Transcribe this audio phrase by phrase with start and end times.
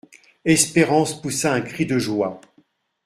[0.45, 2.41] Espérance poussa un cri de joie.